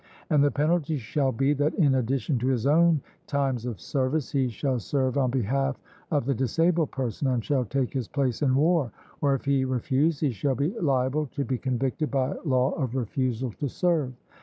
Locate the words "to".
2.39-2.47, 11.27-11.45, 13.59-13.67